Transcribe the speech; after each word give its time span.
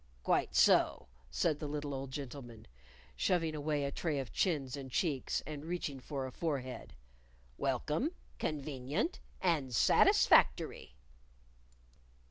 "Quite 0.23 0.55
so," 0.55 1.09
said 1.29 1.59
the 1.59 1.67
little 1.67 1.93
old 1.93 2.09
gentleman, 2.09 2.65
shoving 3.15 3.53
away 3.53 3.83
a 3.85 3.91
tray 3.91 4.17
of 4.17 4.31
chins 4.33 4.75
and 4.75 4.89
cheeks 4.89 5.43
and 5.45 5.63
reaching 5.63 5.99
for 5.99 6.25
a 6.25 6.31
forehead. 6.31 6.95
"Welcome, 7.55 8.09
convenient, 8.39 9.19
and 9.41 9.75
satisfactory." 9.75 10.95